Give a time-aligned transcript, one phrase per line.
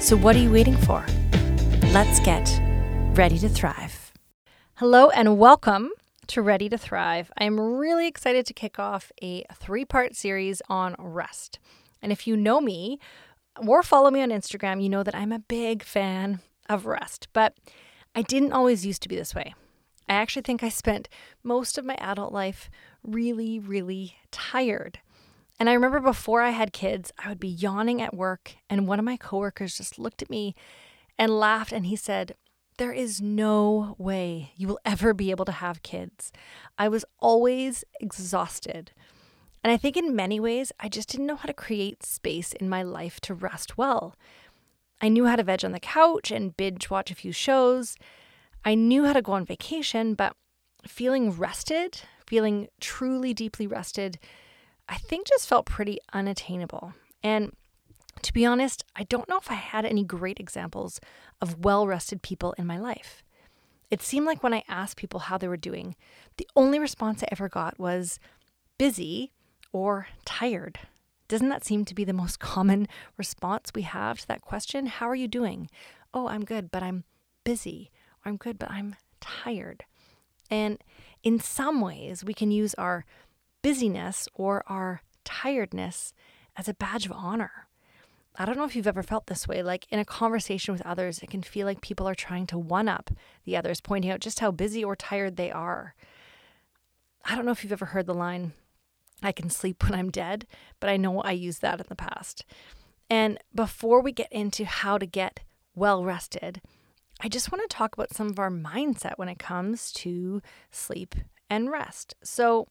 [0.00, 1.04] So, what are you waiting for?
[1.92, 2.58] Let's get
[3.14, 4.12] ready to thrive.
[4.76, 5.90] Hello and welcome
[6.28, 7.30] to Ready to Thrive.
[7.36, 11.58] I am really excited to kick off a three part series on rest.
[12.00, 12.98] And if you know me
[13.58, 17.52] or follow me on Instagram, you know that I'm a big fan of rest, but
[18.14, 19.54] I didn't always used to be this way.
[20.08, 21.10] I actually think I spent
[21.42, 22.70] most of my adult life
[23.02, 25.00] really, really tired.
[25.60, 28.98] And I remember before I had kids, I would be yawning at work, and one
[28.98, 30.54] of my coworkers just looked at me
[31.18, 32.34] and laughed, and he said,
[32.78, 36.32] there is no way you will ever be able to have kids.
[36.78, 38.92] I was always exhausted.
[39.62, 42.70] And I think in many ways, I just didn't know how to create space in
[42.70, 44.16] my life to rest well.
[45.02, 47.96] I knew how to veg on the couch and binge watch a few shows.
[48.64, 50.34] I knew how to go on vacation, but
[50.86, 54.18] feeling rested, feeling truly deeply rested,
[54.90, 56.92] I think just felt pretty unattainable.
[57.22, 57.52] And
[58.22, 61.00] to be honest, I don't know if I had any great examples
[61.40, 63.22] of well rested people in my life.
[63.88, 65.94] It seemed like when I asked people how they were doing,
[66.36, 68.18] the only response I ever got was
[68.78, 69.32] busy
[69.72, 70.80] or tired.
[71.28, 74.86] Doesn't that seem to be the most common response we have to that question?
[74.86, 75.70] How are you doing?
[76.12, 77.04] Oh, I'm good, but I'm
[77.44, 77.90] busy.
[78.24, 79.84] I'm good, but I'm tired.
[80.50, 80.82] And
[81.22, 83.04] in some ways, we can use our
[83.62, 86.12] busyness or our tiredness
[86.56, 87.68] as a badge of honor.
[88.36, 89.62] I don't know if you've ever felt this way.
[89.62, 92.88] Like in a conversation with others, it can feel like people are trying to one
[92.88, 93.10] up
[93.44, 95.94] the others, pointing out just how busy or tired they are.
[97.24, 98.52] I don't know if you've ever heard the line,
[99.22, 100.46] I can sleep when I'm dead,
[100.78, 102.44] but I know I used that in the past.
[103.08, 105.40] And before we get into how to get
[105.74, 106.60] well rested,
[107.20, 110.40] I just want to talk about some of our mindset when it comes to
[110.70, 111.14] sleep
[111.50, 112.14] and rest.
[112.22, 112.68] So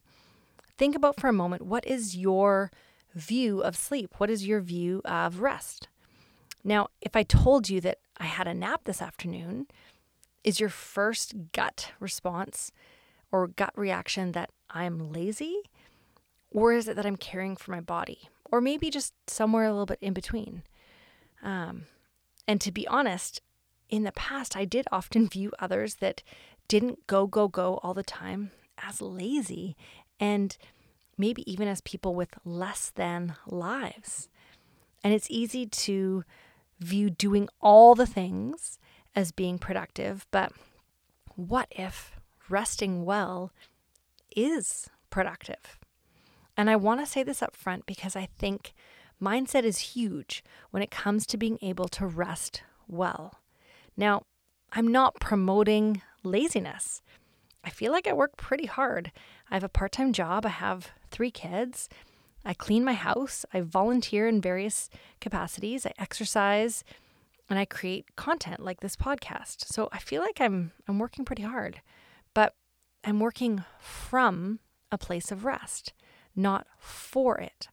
[0.80, 2.70] think about for a moment what is your
[3.14, 4.14] view of sleep?
[4.16, 5.88] What is your view of rest?
[6.64, 9.66] Now, if I told you that I had a nap this afternoon,
[10.42, 12.72] is your first gut response
[13.30, 15.60] or gut reaction that I'm lazy?
[16.50, 18.30] Or is it that I'm caring for my body?
[18.50, 20.62] Or maybe just somewhere a little bit in between?
[21.42, 21.82] Um,
[22.48, 23.42] and to be honest,
[23.90, 26.22] in the past, I did often view others that
[26.68, 28.52] didn't go, go, go all the time
[28.82, 29.76] as lazy.
[30.20, 30.56] And
[31.18, 34.28] maybe even as people with less than lives.
[35.02, 36.24] And it's easy to
[36.78, 38.78] view doing all the things
[39.14, 40.52] as being productive, but
[41.34, 42.12] what if
[42.48, 43.52] resting well
[44.36, 45.78] is productive?
[46.56, 48.72] And I want to say this up front because I think
[49.20, 53.40] mindset is huge when it comes to being able to rest well.
[53.96, 54.22] Now,
[54.72, 57.02] I'm not promoting laziness.
[57.64, 59.12] I feel like I work pretty hard.
[59.50, 61.88] I have a part time job, I have three kids.
[62.44, 64.88] I clean my house, I volunteer in various
[65.20, 66.84] capacities, I exercise,
[67.50, 69.66] and I create content like this podcast.
[69.66, 71.82] So I feel like I'm I'm working pretty hard,
[72.32, 72.54] but
[73.04, 74.60] I'm working from
[74.90, 75.92] a place of rest,
[76.34, 77.68] not for it.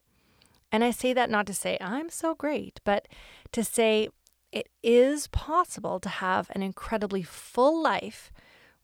[0.72, 3.08] And I say that not to say I'm so great, but
[3.54, 4.10] to say
[4.52, 8.32] it is possible to have an incredibly full life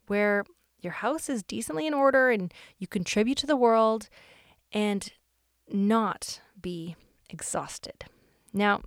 [0.07, 0.45] where
[0.83, 4.09] your house is decently in order and you contribute to the world
[4.71, 5.11] and
[5.69, 6.95] not be
[7.29, 8.05] exhausted.
[8.51, 8.81] Now,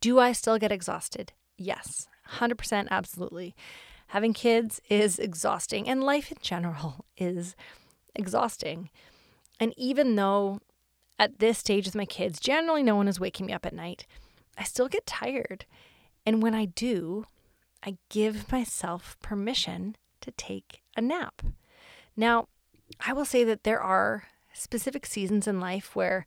[0.00, 1.32] do I still get exhausted?
[1.56, 3.54] Yes, 100% absolutely.
[4.08, 7.54] Having kids is exhausting, and life in general is
[8.14, 8.90] exhausting.
[9.60, 10.60] And even though
[11.18, 14.06] at this stage with my kids, generally no one is waking me up at night,
[14.56, 15.66] I still get tired.
[16.24, 17.26] And when I do,
[17.84, 21.42] I give myself permission to take a nap.
[22.16, 22.48] Now,
[23.04, 26.26] I will say that there are specific seasons in life where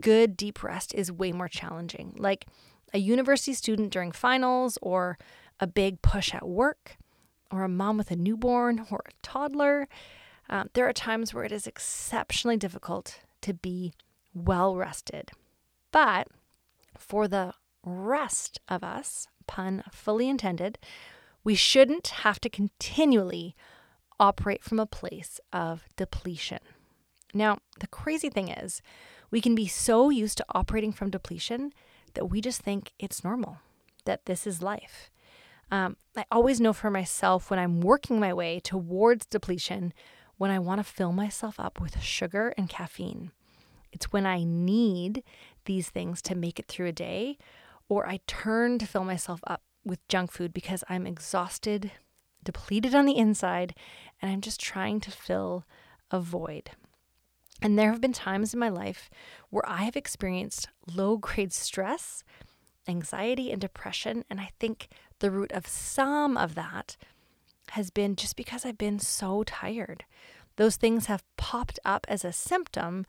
[0.00, 2.46] good deep rest is way more challenging, like
[2.92, 5.18] a university student during finals, or
[5.58, 6.96] a big push at work,
[7.50, 9.88] or a mom with a newborn or a toddler.
[10.50, 13.92] Um, there are times where it is exceptionally difficult to be
[14.34, 15.30] well rested.
[15.90, 16.28] But
[16.96, 17.54] for the
[17.84, 20.78] rest of us, pun fully intended,
[21.44, 23.54] we shouldn't have to continually
[24.20, 26.60] operate from a place of depletion.
[27.34, 28.82] Now, the crazy thing is,
[29.30, 31.72] we can be so used to operating from depletion
[32.14, 33.58] that we just think it's normal.
[34.04, 35.10] that this is life.
[35.70, 39.92] Um, I always know for myself when I'm working my way towards depletion
[40.36, 43.30] when I want to fill myself up with sugar and caffeine.
[43.92, 45.22] It's when I need
[45.66, 47.38] these things to make it through a day,
[47.88, 51.92] or I turn to fill myself up with junk food because I'm exhausted,
[52.44, 53.74] depleted on the inside,
[54.20, 55.64] and I'm just trying to fill
[56.10, 56.70] a void.
[57.60, 59.08] And there have been times in my life
[59.50, 62.24] where I have experienced low grade stress,
[62.88, 64.24] anxiety, and depression.
[64.28, 64.88] And I think
[65.20, 66.96] the root of some of that
[67.70, 70.04] has been just because I've been so tired.
[70.56, 73.06] Those things have popped up as a symptom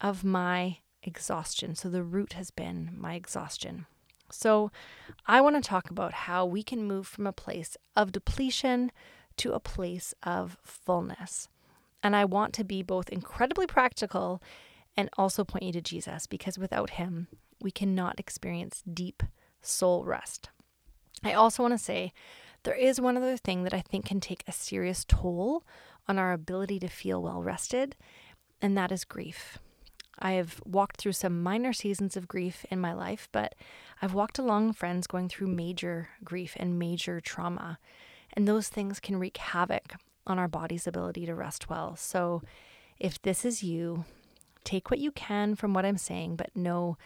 [0.00, 1.74] of my exhaustion.
[1.74, 3.86] So the root has been my exhaustion.
[4.30, 4.70] So
[5.26, 8.92] I want to talk about how we can move from a place of depletion
[9.38, 11.48] to a place of fullness.
[12.02, 14.42] And I want to be both incredibly practical
[14.96, 17.28] and also point you to Jesus because without him,
[17.60, 19.22] we cannot experience deep
[19.60, 20.48] soul rest.
[21.24, 22.12] I also want to say
[22.62, 25.64] there is one other thing that I think can take a serious toll
[26.08, 27.96] on our ability to feel well rested,
[28.60, 29.58] and that is grief.
[30.18, 33.54] I have walked through some minor seasons of grief in my life, but
[34.00, 37.78] I've walked along friends going through major grief and major trauma.
[38.32, 39.94] And those things can wreak havoc
[40.26, 41.96] on our body's ability to rest well.
[41.96, 42.42] So
[42.98, 44.04] if this is you,
[44.64, 46.96] take what you can from what I'm saying, but know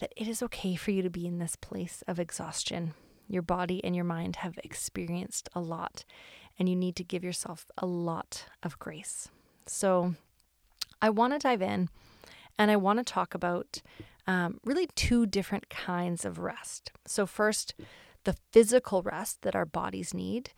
[0.00, 2.94] that it is okay for you to be in this place of exhaustion.
[3.28, 6.04] Your body and your mind have experienced a lot,
[6.58, 9.28] and you need to give yourself a lot of grace.
[9.66, 10.14] So
[11.00, 11.88] I want to dive in
[12.58, 13.82] and I want to talk about
[14.26, 16.92] um, really two different kinds of rest.
[17.06, 17.74] So, first,
[18.24, 20.50] the physical rest that our bodies need,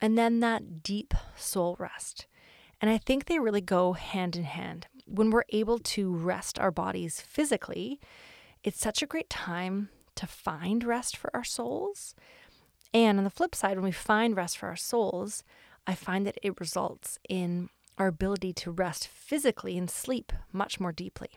[0.00, 2.26] and then that deep soul rest.
[2.80, 4.86] And I think they really go hand in hand.
[5.06, 8.00] When we're able to rest our bodies physically,
[8.62, 12.14] it's such a great time to find rest for our souls.
[12.92, 15.44] And on the flip side, when we find rest for our souls,
[15.86, 17.68] I find that it results in
[18.00, 21.28] our ability to rest physically and sleep much more deeply.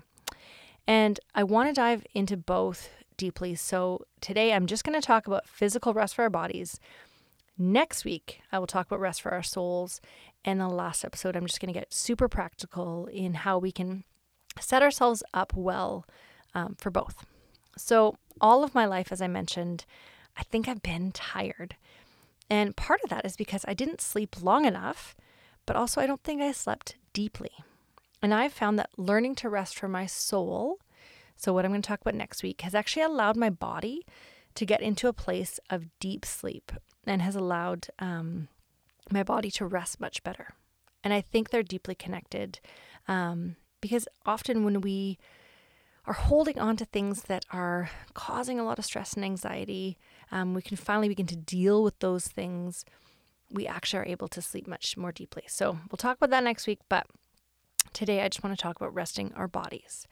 [0.88, 3.54] And I want to dive into both deeply.
[3.56, 6.80] So today I'm just going to talk about physical rest for our bodies.
[7.57, 10.00] Next week, I will talk about rest for our souls.
[10.45, 14.06] And the last episode, I'm just going to get super practical in how we can
[14.59, 16.06] set ourselves up well
[16.56, 17.25] um, for both.
[17.77, 19.86] So, all of my life, as I mentioned,
[20.38, 21.75] I think I've been tired.
[22.50, 25.16] And part of that is because I didn't sleep long enough
[25.65, 27.51] but also I don't think I slept deeply.
[28.21, 30.80] And I've found that learning to rest for my soul,
[31.36, 34.06] so what I'm going to talk about next week, has actually allowed my body
[34.56, 36.71] to get into a place of deep sleep
[37.06, 38.48] and has allowed um,
[39.12, 40.54] my body to rest much better.
[41.04, 42.59] And I think they're deeply connected
[43.07, 45.18] um, because often when we
[46.06, 49.98] are holding on to things that are causing a lot of stress and anxiety,
[50.31, 52.86] um, we can finally begin to deal with those things
[53.53, 55.44] we actually are able to sleep much more deeply.
[55.47, 57.05] So we'll talk about that next week, but
[57.94, 60.07] today I just want to talk about resting our bodies.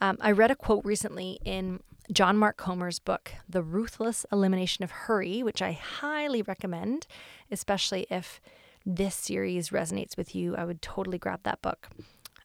[0.00, 1.80] Um, I read a quote recently in
[2.12, 7.06] John Mark Comer's book, The Ruthless Elimination of Hurry, which I highly recommend,
[7.50, 8.40] especially if
[8.84, 10.54] this series resonates with you.
[10.54, 11.88] I would totally grab that book.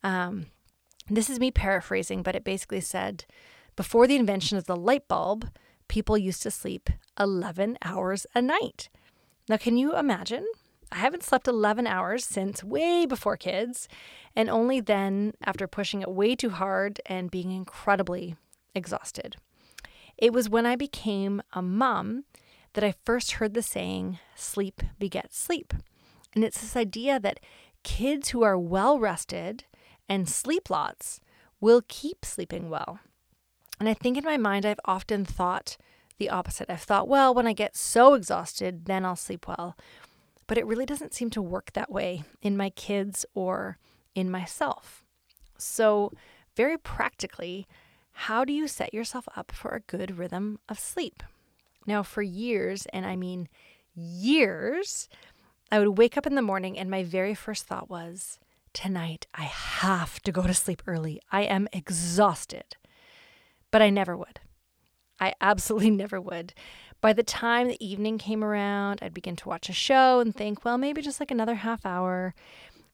[0.03, 0.47] Um,
[1.09, 3.25] this is me paraphrasing, but it basically said
[3.75, 5.49] before the invention of the light bulb,
[5.87, 6.89] people used to sleep
[7.19, 8.89] 11 hours a night.
[9.51, 10.47] Now, can you imagine?
[10.93, 13.89] I haven't slept 11 hours since way before kids,
[14.33, 18.37] and only then after pushing it way too hard and being incredibly
[18.73, 19.35] exhausted.
[20.17, 22.23] It was when I became a mom
[22.75, 25.73] that I first heard the saying, sleep begets sleep.
[26.33, 27.41] And it's this idea that
[27.83, 29.65] kids who are well rested
[30.07, 31.19] and sleep lots
[31.59, 33.01] will keep sleeping well.
[33.81, 35.75] And I think in my mind, I've often thought
[36.21, 36.69] the opposite.
[36.69, 39.75] I've thought, well, when I get so exhausted, then I'll sleep well.
[40.45, 43.79] But it really doesn't seem to work that way in my kids or
[44.13, 45.03] in myself.
[45.57, 46.11] So,
[46.55, 47.67] very practically,
[48.11, 51.23] how do you set yourself up for a good rhythm of sleep?
[51.87, 53.49] Now, for years, and I mean
[53.95, 55.09] years,
[55.71, 58.37] I would wake up in the morning and my very first thought was,
[58.73, 61.19] tonight I have to go to sleep early.
[61.31, 62.75] I am exhausted.
[63.71, 64.39] But I never would.
[65.21, 66.53] I absolutely never would.
[66.99, 70.65] By the time the evening came around, I'd begin to watch a show and think,
[70.65, 72.35] well, maybe just like another half hour.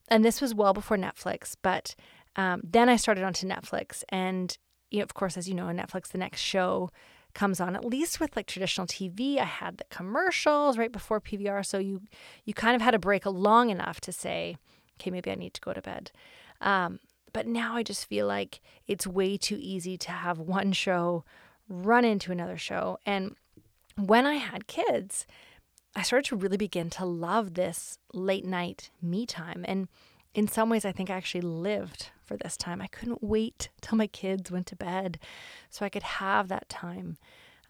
[0.08, 1.94] And this was well before Netflix, but
[2.36, 4.56] um, then I started onto Netflix, and
[4.90, 6.88] you know, of course, as you know, on Netflix, the next show
[7.34, 7.76] comes on.
[7.76, 12.02] At least with like traditional TV, I had the commercials right before PVR, so you
[12.44, 14.56] you kind of had a break long enough to say,
[14.96, 16.10] okay, maybe I need to go to bed.
[16.60, 17.00] Um,
[17.32, 21.24] but now I just feel like it's way too easy to have one show
[21.68, 22.98] run into another show.
[23.04, 23.36] And
[23.96, 25.26] when I had kids,
[25.94, 29.64] I started to really begin to love this late night me time.
[29.66, 29.88] And
[30.34, 32.80] in some ways, I think I actually lived for this time.
[32.80, 35.18] I couldn't wait till my kids went to bed
[35.70, 37.16] so I could have that time.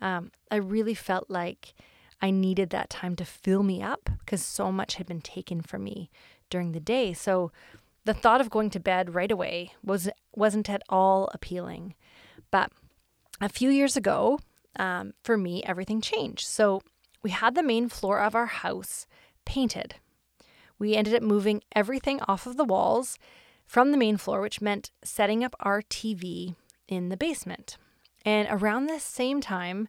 [0.01, 1.75] Um, I really felt like
[2.21, 5.85] I needed that time to fill me up because so much had been taken from
[5.85, 6.11] me
[6.51, 7.13] during the day.
[7.13, 7.53] So
[8.05, 11.95] the thought of going to bed right away was wasn't at all appealing.
[12.51, 12.73] But
[13.41, 14.41] a few years ago,
[14.77, 16.47] um, for me, everything changed.
[16.47, 16.83] So
[17.23, 19.07] we had the main floor of our house
[19.45, 19.97] painted.
[20.79, 23.19] We ended up moving everything off of the walls
[23.67, 26.55] from the main floor, which meant setting up our TV
[26.87, 27.77] in the basement.
[28.25, 29.89] And around this same time,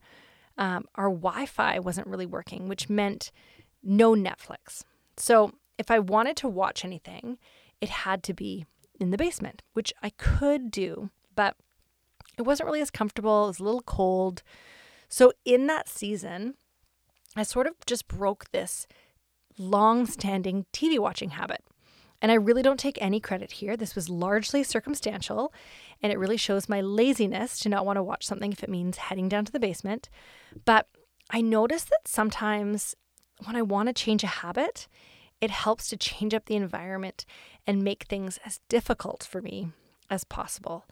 [0.58, 3.32] um, our Wi Fi wasn't really working, which meant
[3.82, 4.84] no Netflix.
[5.18, 7.38] So if I wanted to watch anything,
[7.80, 8.66] it had to be
[9.00, 11.56] in the basement, which I could do, but
[12.40, 13.46] it wasn't really as comfortable.
[13.46, 14.44] It was a little cold.
[15.08, 16.56] So in that season,
[17.36, 18.88] I sort of just broke this
[19.58, 21.64] long standing TV watching habit.
[22.22, 23.78] And I really don't take any credit here.
[23.78, 25.54] This was largely circumstantial,
[26.02, 28.98] and it really shows my laziness to not want to watch something if it means
[28.98, 30.10] heading down to the basement.
[30.66, 30.88] But
[31.30, 32.96] I noticed that sometimes
[33.46, 34.88] when I want to change a habit,
[35.40, 37.26] it helps to change up the environment
[37.66, 39.70] and make things as difficult for me
[40.10, 40.86] as possible.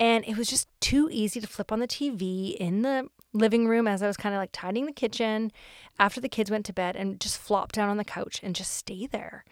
[0.00, 3.86] And it was just too easy to flip on the TV in the living room
[3.86, 5.52] as I was kind of like tidying the kitchen
[5.98, 8.72] after the kids went to bed and just flop down on the couch and just
[8.72, 9.44] stay there.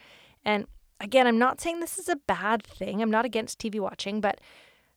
[0.44, 0.66] And
[1.00, 3.02] again, I'm not saying this is a bad thing.
[3.02, 4.40] I'm not against TV watching, but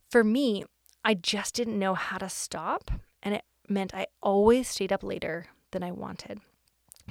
[0.09, 0.63] for me,
[1.03, 2.91] I just didn't know how to stop.
[3.21, 6.39] And it meant I always stayed up later than I wanted.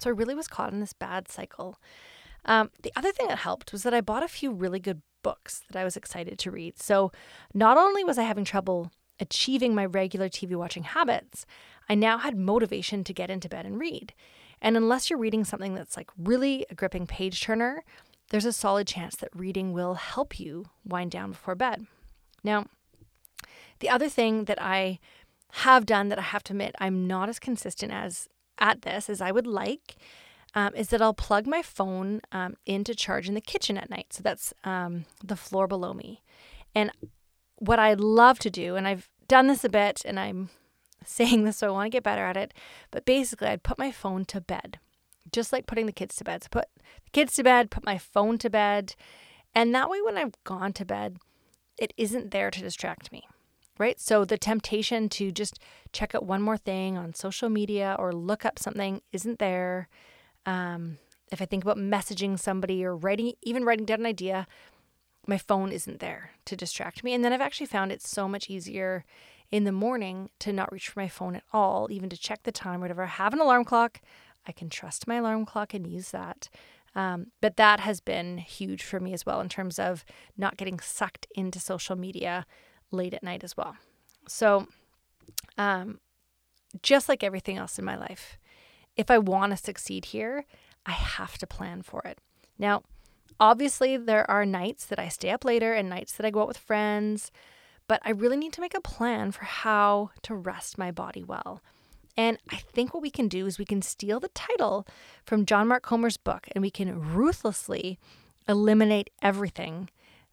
[0.00, 1.78] So I really was caught in this bad cycle.
[2.44, 5.62] Um, the other thing that helped was that I bought a few really good books
[5.70, 6.78] that I was excited to read.
[6.80, 7.10] So
[7.52, 11.46] not only was I having trouble achieving my regular TV watching habits,
[11.88, 14.14] I now had motivation to get into bed and read.
[14.62, 17.82] And unless you're reading something that's like really a gripping page turner,
[18.30, 21.86] there's a solid chance that reading will help you wind down before bed.
[22.42, 22.66] Now,
[23.80, 25.00] the other thing that I
[25.58, 28.28] have done that I have to admit I'm not as consistent as
[28.58, 29.96] at this as I would like
[30.54, 34.12] um, is that I'll plug my phone um, into charge in the kitchen at night.
[34.12, 36.22] So that's um, the floor below me.
[36.74, 36.90] And
[37.56, 40.50] what I love to do, and I've done this a bit, and I'm
[41.04, 42.54] saying this so I want to get better at it,
[42.90, 44.78] but basically I'd put my phone to bed
[45.34, 46.44] just like putting the kids to bed.
[46.44, 48.94] So put the kids to bed, put my phone to bed.
[49.54, 51.18] And that way, when I've gone to bed,
[51.78, 53.26] it isn't there to distract me,
[53.78, 54.00] right?
[54.00, 55.58] So the temptation to just
[55.92, 59.88] check out one more thing on social media or look up something isn't there.
[60.46, 60.98] Um,
[61.32, 64.46] if I think about messaging somebody or writing, even writing down an idea,
[65.26, 67.14] my phone isn't there to distract me.
[67.14, 69.04] And then I've actually found it so much easier
[69.50, 72.52] in the morning to not reach for my phone at all, even to check the
[72.52, 73.04] time, whatever.
[73.04, 74.00] I have an alarm clock.
[74.46, 76.48] I can trust my alarm clock and use that.
[76.94, 80.04] Um, but that has been huge for me as well in terms of
[80.36, 82.46] not getting sucked into social media
[82.90, 83.76] late at night as well.
[84.28, 84.68] So,
[85.58, 86.00] um,
[86.82, 88.38] just like everything else in my life,
[88.96, 90.44] if I want to succeed here,
[90.86, 92.18] I have to plan for it.
[92.58, 92.82] Now,
[93.40, 96.48] obviously, there are nights that I stay up later and nights that I go out
[96.48, 97.30] with friends,
[97.88, 101.62] but I really need to make a plan for how to rest my body well.
[102.16, 104.86] And I think what we can do is we can steal the title
[105.24, 107.98] from John Mark Comer's book and we can ruthlessly
[108.48, 109.90] eliminate everything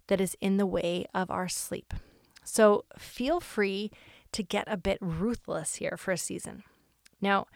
[0.07, 1.93] that is in the way of our sleep.
[2.43, 3.91] So feel free
[4.31, 6.63] to get a bit ruthless here for a season.
[7.19, 7.47] Now,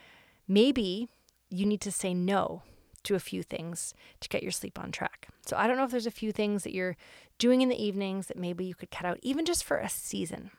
[0.47, 1.09] maybe
[1.49, 2.63] you need to say no
[3.03, 5.27] to a few things to get your sleep on track.
[5.45, 6.97] So I don't know if there's a few things that you're
[7.37, 10.51] doing in the evenings that maybe you could cut out, even just for a season.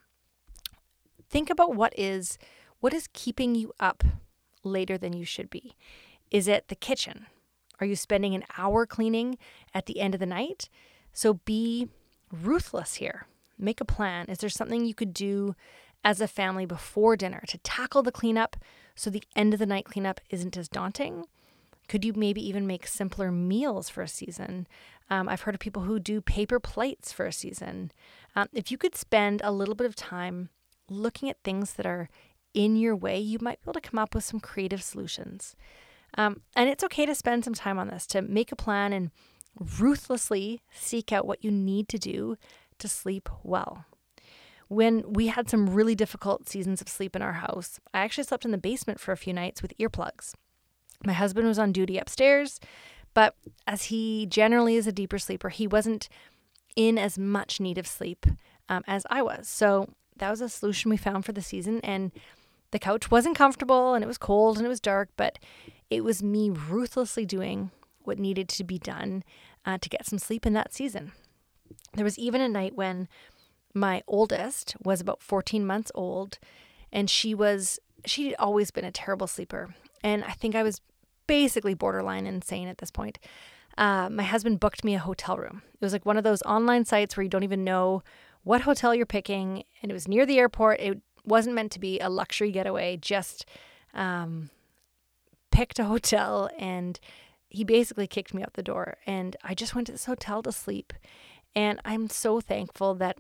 [1.29, 2.39] Think about what is
[2.81, 4.05] what is keeping you up
[4.63, 5.75] later than you should be?
[6.31, 7.27] Is it the kitchen?
[7.81, 9.39] Are you spending an hour cleaning
[9.75, 10.69] at the end of the night?
[11.13, 11.89] So be
[12.31, 13.27] ruthless here.
[13.59, 14.27] Make a plan.
[14.29, 15.55] Is there something you could do
[16.05, 18.57] as a family before dinner to tackle the cleanup
[18.97, 21.27] so the end of the night cleanup isn't as daunting?
[21.89, 24.67] Could you maybe even make simpler meals for a season?
[25.09, 27.93] Um, I've heard of people who do paper plates for a season.
[28.35, 30.49] Um, if you could spend a little bit of time
[30.91, 32.09] looking at things that are
[32.55, 35.55] in your way, you might be able to come up with some creative solutions.
[36.19, 39.11] Um, and it's okay to spend some time on this, to make a plan and
[39.79, 42.37] ruthlessly seek out what you need to do
[42.79, 43.85] to sleep well.
[44.69, 48.45] When we had some really difficult seasons of sleep in our house, I actually slept
[48.45, 50.35] in the basement for a few nights with earplugs.
[51.05, 52.59] My husband was on duty upstairs,
[53.15, 56.09] but as he generally is a deeper sleeper, he wasn't
[56.75, 58.27] in as much need of sleep
[58.69, 59.49] um, as I was.
[59.49, 61.81] So that was a solution we found for the season.
[61.83, 62.13] And
[62.71, 65.39] the couch wasn't comfortable and it was cold and it was dark, but
[65.91, 67.71] it was me ruthlessly doing
[68.03, 69.25] what needed to be done
[69.65, 71.13] uh, to get some sleep in that season.
[71.95, 73.09] There was even a night when
[73.77, 76.39] my oldest was about 14 months old
[76.93, 80.81] and she was she'd always been a terrible sleeper and i think i was
[81.27, 83.19] basically borderline insane at this point.
[83.79, 85.63] Uh, my husband booked me a hotel room.
[85.75, 88.03] It was like one of those online sites where you don't even know
[88.43, 90.81] what hotel you're picking and it was near the airport.
[90.81, 93.45] It wasn't meant to be a luxury getaway just
[93.93, 94.51] um,
[95.51, 96.99] picked a hotel and
[97.49, 100.53] he basically kicked me out the door and i just went to this hotel to
[100.53, 100.93] sleep
[101.55, 103.17] and i'm so thankful that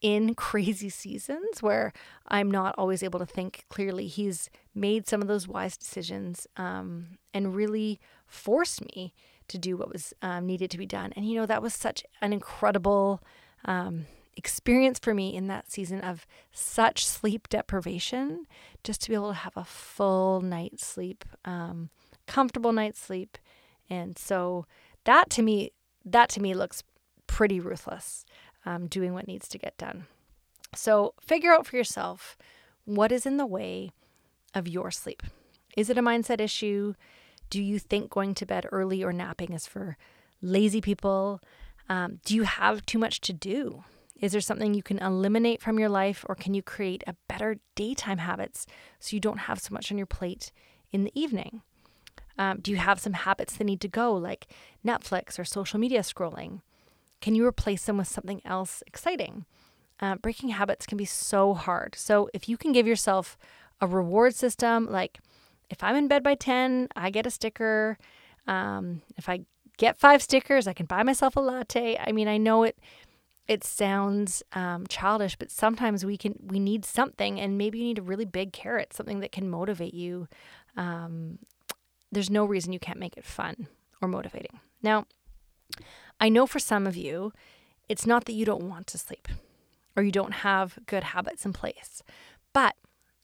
[0.00, 1.92] in crazy seasons where
[2.28, 7.18] I'm not always able to think clearly, he's made some of those wise decisions um,
[7.32, 9.14] and really forced me
[9.48, 11.12] to do what was um, needed to be done.
[11.16, 13.22] And, you know, that was such an incredible
[13.64, 18.46] um, experience for me in that season of such sleep deprivation,
[18.84, 21.90] just to be able to have a full night's sleep, um,
[22.26, 23.38] comfortable night's sleep.
[23.88, 24.66] And so
[25.04, 25.72] that to me,
[26.04, 26.82] that to me looks
[27.26, 28.24] pretty ruthless
[28.66, 30.06] um, doing what needs to get done.
[30.74, 32.36] So figure out for yourself
[32.84, 33.92] what is in the way
[34.54, 35.22] of your sleep.
[35.76, 36.94] Is it a mindset issue?
[37.48, 39.96] Do you think going to bed early or napping is for
[40.42, 41.40] lazy people?
[41.88, 43.84] Um, do you have too much to do?
[44.20, 47.58] Is there something you can eliminate from your life, or can you create a better
[47.74, 48.66] daytime habits
[48.98, 50.52] so you don't have so much on your plate
[50.90, 51.60] in the evening?
[52.38, 54.46] Um, do you have some habits that need to go, like
[54.84, 56.62] Netflix or social media scrolling?
[57.20, 59.44] Can you replace them with something else exciting?
[59.98, 61.94] Uh, breaking habits can be so hard.
[61.96, 63.38] So if you can give yourself
[63.80, 65.18] a reward system, like
[65.70, 67.98] if I'm in bed by 10, I get a sticker.
[68.46, 69.40] Um, if I
[69.78, 71.98] get five stickers, I can buy myself a latte.
[71.98, 72.78] I mean, I know it
[73.48, 77.98] it sounds um, childish, but sometimes we can we need something, and maybe you need
[77.98, 80.26] a really big carrot, something that can motivate you.
[80.76, 81.38] Um,
[82.10, 83.68] there's no reason you can't make it fun
[84.02, 84.58] or motivating.
[84.82, 85.06] Now,
[86.20, 87.32] I know for some of you,
[87.88, 89.28] it's not that you don't want to sleep
[89.96, 92.02] or you don't have good habits in place,
[92.52, 92.74] but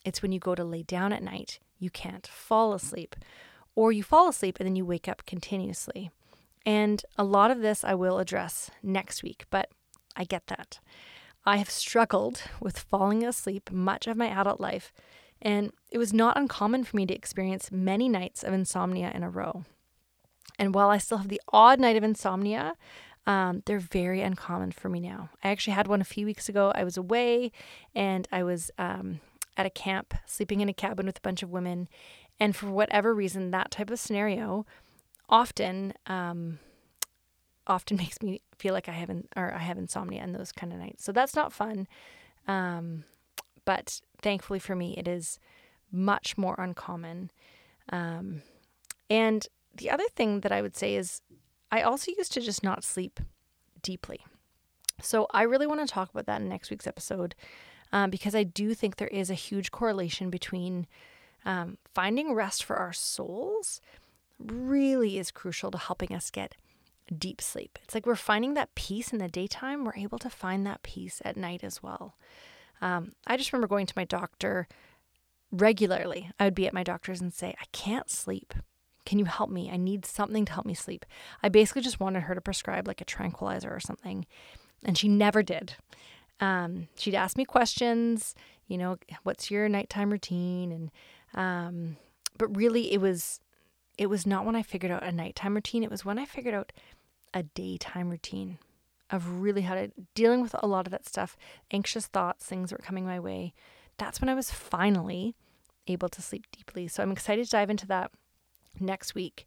[0.04, 3.16] it's when you go to lay down at night, you can't fall asleep,
[3.74, 6.10] or you fall asleep and then you wake up continuously.
[6.64, 9.70] And a lot of this I will address next week, but
[10.16, 10.78] I get that.
[11.44, 14.92] I have struggled with falling asleep much of my adult life,
[15.40, 19.30] and it was not uncommon for me to experience many nights of insomnia in a
[19.30, 19.64] row.
[20.58, 22.74] And while I still have the odd night of insomnia,
[23.26, 25.30] um, they're very uncommon for me now.
[25.42, 26.72] I actually had one a few weeks ago.
[26.74, 27.52] I was away
[27.94, 29.20] and I was um,
[29.56, 31.88] at a camp, sleeping in a cabin with a bunch of women.
[32.40, 34.66] And for whatever reason, that type of scenario
[35.28, 36.58] often um,
[37.66, 40.72] often makes me feel like I have in, or I have insomnia in those kind
[40.72, 41.04] of nights.
[41.04, 41.86] So that's not fun.
[42.48, 43.04] Um,
[43.64, 45.38] but thankfully for me, it is
[45.92, 47.30] much more uncommon.
[47.90, 48.42] Um,
[49.08, 51.22] and the other thing that I would say is
[51.70, 53.20] I also used to just not sleep
[53.82, 54.24] deeply.
[55.00, 57.34] So I really want to talk about that in next week's episode
[57.92, 60.86] um, because I do think there is a huge correlation between
[61.44, 63.80] um, finding rest for our souls
[64.38, 66.56] really is crucial to helping us get
[67.16, 67.78] deep sleep.
[67.82, 71.20] It's like we're finding that peace in the daytime, we're able to find that peace
[71.24, 72.16] at night as well.
[72.80, 74.66] Um, I just remember going to my doctor
[75.50, 76.30] regularly.
[76.38, 78.54] I would be at my doctor's and say, I can't sleep.
[79.04, 79.70] Can you help me?
[79.70, 81.04] I need something to help me sleep.
[81.42, 84.26] I basically just wanted her to prescribe like a tranquilizer or something.
[84.84, 85.74] And she never did.
[86.40, 88.34] Um, she'd ask me questions,
[88.66, 90.72] you know, what's your nighttime routine?
[90.72, 90.90] And,
[91.34, 91.96] um,
[92.38, 93.40] but really it was,
[93.98, 95.84] it was not when I figured out a nighttime routine.
[95.84, 96.72] It was when I figured out
[97.34, 98.58] a daytime routine
[99.10, 101.36] of really how to dealing with a lot of that stuff,
[101.70, 103.52] anxious thoughts, things that were coming my way.
[103.98, 105.36] That's when I was finally
[105.86, 106.88] able to sleep deeply.
[106.88, 108.10] So I'm excited to dive into that
[108.78, 109.46] next week.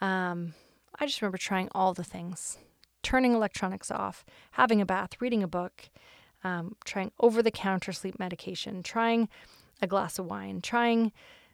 [0.00, 0.54] Um,
[0.98, 2.58] I just remember trying all the things
[3.04, 5.90] turning electronics off, having a bath, reading a book,
[6.42, 9.28] um, trying over the counter sleep medication, trying
[9.80, 11.12] a glass of wine, trying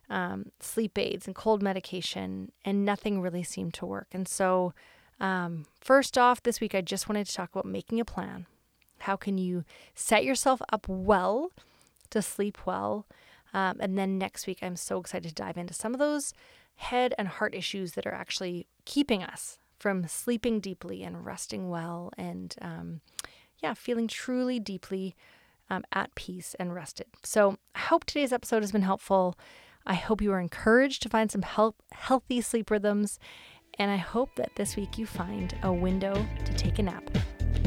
[0.09, 4.09] um, sleep aids and cold medication, and nothing really seemed to work.
[4.13, 4.73] And so,
[5.21, 8.47] um, first off, this week I just wanted to talk about making a plan.
[9.01, 11.51] How can you set yourself up well
[12.11, 13.07] to sleep well?
[13.53, 16.33] Um, and then next week, I'm so excited to dive into some of those
[16.81, 22.11] head and heart issues that are actually keeping us from sleeping deeply and resting well
[22.17, 23.01] and, um,
[23.63, 25.15] yeah, feeling truly deeply
[25.69, 27.07] um, at peace and rested.
[27.23, 29.39] So I hope today's episode has been helpful.
[29.87, 33.19] I hope you are encouraged to find some help, healthy sleep rhythms.
[33.79, 36.15] And I hope that this week you find a window
[36.45, 37.09] to take a nap.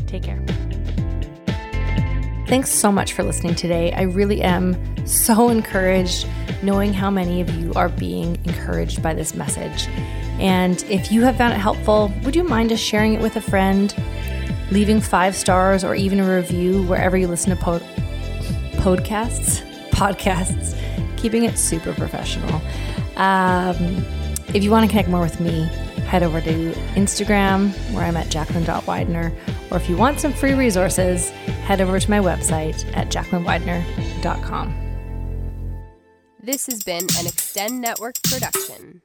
[0.07, 0.43] Take care.
[2.53, 3.91] Thanks so much for listening today.
[3.93, 6.27] I really am so encouraged
[6.61, 9.87] knowing how many of you are being encouraged by this message.
[10.39, 13.41] And if you have found it helpful, would you mind just sharing it with a
[13.41, 13.91] friend,
[14.69, 17.79] leaving five stars or even a review wherever you listen to po-
[18.83, 19.67] podcasts?
[19.89, 20.77] Podcasts,
[21.17, 22.61] keeping it super professional.
[23.15, 24.05] Um,
[24.53, 25.63] if you want to connect more with me,
[26.05, 29.33] head over to Instagram where I'm at jacqueline.widener.
[29.71, 31.31] Or if you want some free resources,
[31.63, 34.83] head over to my website at jacquelinewidener.com.
[36.41, 39.01] This has been an Extend Network production.